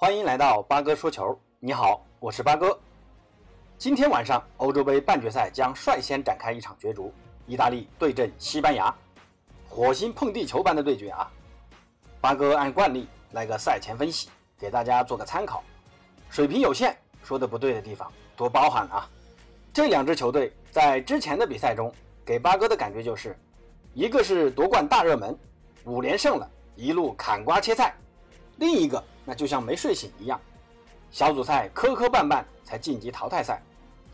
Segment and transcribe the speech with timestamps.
[0.00, 1.36] 欢迎来到八哥说球。
[1.58, 2.78] 你好，我是八哥。
[3.76, 7.12] 今天晚上欧洲杯半决赛将率先展开一场角逐，
[7.48, 8.94] 意大利对阵西班牙，
[9.68, 11.28] 火星碰地球般的对决啊！
[12.20, 15.64] 八哥按惯例来个赛前分析，给大家做个参考。
[16.30, 19.10] 水平有限，说的不对的地方多包涵啊。
[19.72, 21.92] 这两支球队在之前的比赛中
[22.24, 23.36] 给八哥的感觉就是，
[23.94, 25.36] 一个是夺冠大热门，
[25.86, 27.90] 五连胜了，一路砍瓜切菜；
[28.58, 30.40] 另一个那就像没睡醒一样，
[31.10, 33.60] 小组赛磕磕绊绊才晋级淘汰赛。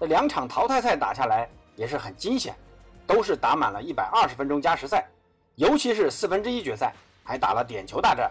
[0.01, 2.53] 这两场淘汰赛打下来也是很惊险，
[3.07, 5.07] 都是打满了一百二十分钟加时赛，
[5.55, 6.93] 尤其是四分之一决赛
[7.23, 8.29] 还打了点球大战，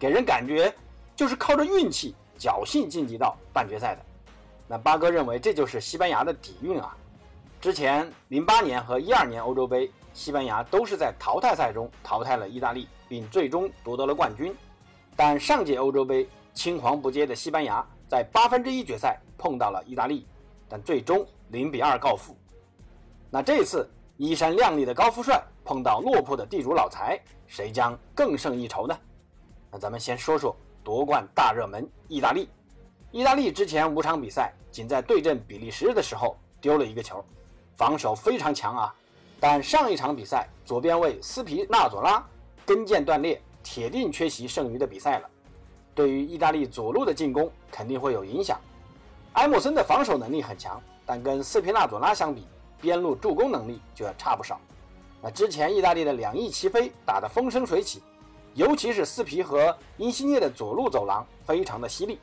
[0.00, 0.74] 给人感觉
[1.14, 4.02] 就是靠着运气、侥幸晋级到半决赛的。
[4.66, 6.96] 那八哥认为这就是西班牙的底蕴啊！
[7.60, 14.52] 之前零八年和一二年欧洲杯，西班牙都是在淘汰赛中淘汰了意大利，并最终夺得了冠军。
[15.22, 20.26] 但上届欧洲杯青黄不接的西班牙，在八分之一决赛碰到了意大利，
[20.66, 22.34] 但最终零比二告负。
[23.28, 23.86] 那这次
[24.16, 28.98] 衣衫亮丽的高富帅碰到落魄的地主老财，谁将更胜一筹呢？
[29.70, 32.48] 那咱们先说说夺冠大热门意大利。
[33.10, 34.50] 意大利之前五场比赛。
[34.70, 37.22] 仅在对阵比利时的时候丢了一个球，
[37.74, 38.94] 防守非常强啊。
[39.38, 42.24] 但上一场比赛，左边卫斯皮纳佐拉
[42.64, 45.28] 跟腱断裂，铁定缺席剩余的比赛了。
[45.94, 48.58] 对于意大利左路的进攻肯定会有影响。
[49.34, 52.46] 埃姆森的防守能力很强，但跟斯皮纳佐拉相比，
[52.80, 54.60] 边路助攻能力就要差不少。
[55.22, 58.02] 那之前意大利的两翼齐飞打得风生水起，
[58.54, 62.18] 尤其是斯皮和因西涅的左路走廊非常的犀利。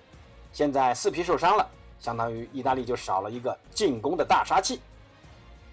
[0.52, 1.68] 现在斯皮受伤了。
[2.00, 4.80] 相当于意大利就少了一个进攻的大杀器。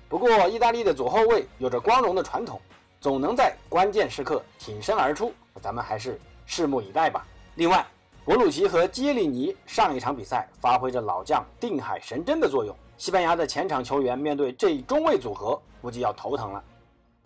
[0.08, 2.58] 不过，意大利的左后卫有着光荣的传统，
[3.04, 5.30] 总能在关键时刻挺身而出。
[5.60, 7.26] 咱们还是拭目以待吧。
[7.56, 7.86] 另外，
[8.24, 12.74] 博鲁奇和基耶里尼上一场比赛发挥着老将定海神针的作用。
[12.96, 16.64] 西班牙的前场球员面对这一中卫组合，估计要头疼了。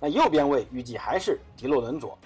[0.00, 2.19] 那右边卫预计还是迪洛伦佐。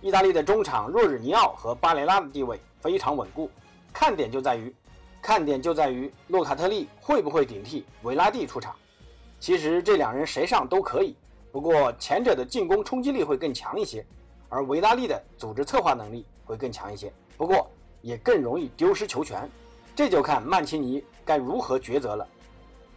[0.00, 3.48] 意大利的中场若日尼奥和巴雷拉的地位非常稳固，
[3.92, 4.74] 看点就在于。
[5.22, 8.74] 看点就在于洛卡特利会不会顶替维拉蒂出场。
[9.38, 11.14] 其实这两人谁上都可以，
[11.50, 14.04] 不过前者的进攻冲击力会更强一些，
[14.48, 17.12] 而维拉利的组织策划能力会更强一些。
[17.36, 17.70] 不过
[18.02, 19.48] 也更容易丢失球权，
[19.94, 22.26] 这就看曼奇尼该如何抉择了。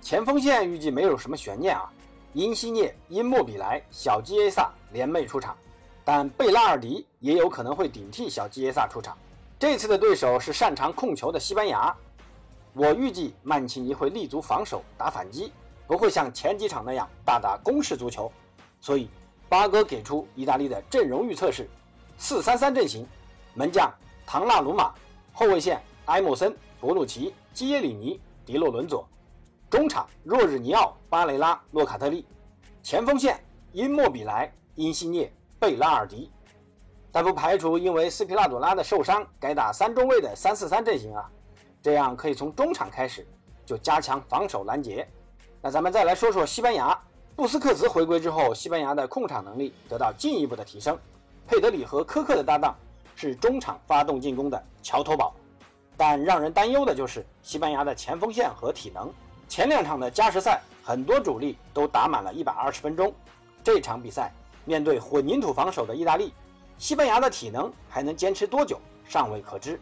[0.02, 1.92] 前锋线预计没有什么悬念啊，
[2.34, 5.56] 因西涅、因莫比莱、小基耶萨联袂出场，
[6.04, 9.18] 但贝拉尔迪也有可能会顶替小基耶萨出场。
[9.60, 11.96] 这次的对手是擅长控球的西班牙。
[12.74, 15.52] 我预计曼奇尼会立足防守打反击，
[15.92, 18.32] 不会像前几场那样大打攻势足球。
[18.80, 19.10] 所以
[19.50, 21.70] 八哥给出意大利的阵容预测是
[22.18, 23.06] 四三三阵型：
[23.54, 23.92] 门将
[24.26, 24.94] 唐纳鲁马，
[25.34, 29.06] 后卫线埃莫森、博努奇、基耶里尼、迪洛伦佐，
[29.70, 32.26] 中场若日尼奥、巴雷拉、洛卡特利，
[32.82, 35.30] 前锋线因莫比莱、因西涅、
[35.60, 36.32] 贝拉尔迪。
[37.12, 41.30] 但不排除因为斯皮纳佐拉的受伤改打三中卫的三四三阵型啊。
[41.82, 43.28] 这样可以从中场开始
[43.66, 45.06] 就加强防守拦截。
[45.64, 46.98] 那咱们再来说说西班牙，
[47.36, 50.98] 布斯克茨回归之后，西班牙的控场能力得到进一步的提升。
[51.48, 52.76] 佩德里和科克的搭档
[53.16, 55.36] 是中场发动进攻的桥头堡。
[55.96, 59.14] 但让人担忧的就是西班牙的前锋线和体能。
[59.48, 63.14] 前两场的加时赛，很多主力都打满了一百二十分钟。
[63.64, 64.34] 这场比赛
[64.66, 66.34] 面对混凝土防守的意大利，
[66.80, 69.80] 西班牙的体能还能坚持多久，尚未可知。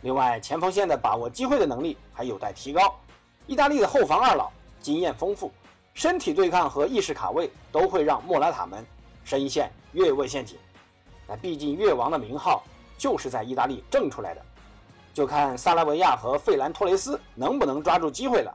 [0.00, 2.92] 另外，前锋线的把握机会的能力还有待提高。
[3.46, 4.50] 意大利的后防二老
[4.82, 5.50] 经验丰富，
[5.94, 8.84] 身体对抗和意识卡位都会让莫拉塔们
[9.24, 10.58] 深陷越位陷阱。
[11.26, 12.64] 那毕竟越王的名号
[12.98, 14.42] 就是在意大利挣出来的，
[15.14, 18.52] 就看萨拉维亚和费兰托雷斯能不能抓住机会了。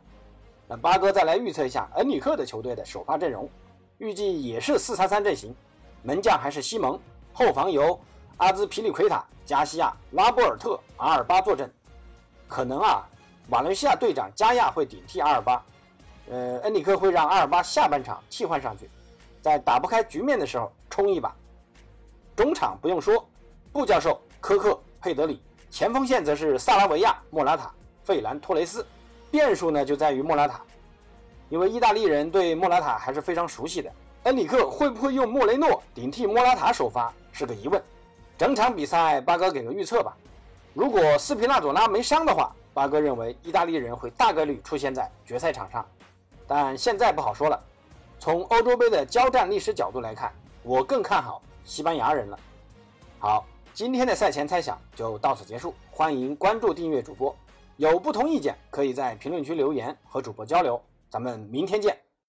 [0.68, 3.50] 那八哥再来预测一下恩里克的球队的首发阵容，
[3.98, 5.56] 预计也是四三三阵型，
[6.04, 7.00] 门将还是西蒙，
[7.34, 8.00] 后防由。
[8.38, 11.74] 阿兹皮利奎塔、加西亚、拉波尔特、阿尔巴坐镇，
[12.48, 13.04] 可能啊，
[13.50, 15.66] 瓦伦西亚队长加亚会顶替阿尔巴，
[16.30, 18.90] 呃，恩里克会让阿尔巴下半场替换上去，
[19.42, 21.34] 在打不开局面的时候冲一把。
[22.36, 23.28] 中场不用说，
[23.72, 25.42] 布教授、科克、佩德里，
[25.72, 27.72] 前锋线则是萨拉维亚、莫拉塔、
[28.04, 28.86] 费兰托雷斯，
[29.32, 30.62] 变数呢就在于莫拉塔，
[31.50, 33.92] 因为意大利人对莫拉塔还是非常熟悉的，
[34.24, 37.82] 恩里克会不会用莫雷诺顶替莫拉塔首发是个疑问。
[38.38, 40.16] 整场比赛，八哥给个预测吧。
[40.74, 45.84] 如果斯皮纳佐拉没伤的话，八哥认为意大利人会大概率出现在决赛场上。
[46.48, 47.62] 但现在不好说了。
[48.20, 50.34] 从欧洲杯的交战历史角度来看，
[50.64, 52.40] 我更看好西班牙人了。
[53.20, 57.36] 好，今天的赛前猜想就到此结束，欢迎关注订阅主播，
[57.76, 62.07] 有不同意见可以在评论区留言和主播交流，咱们明天见。